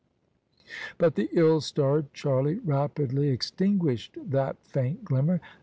[0.97, 5.39] But the ill starred Charlie rapidly extinguished that faint glimmer.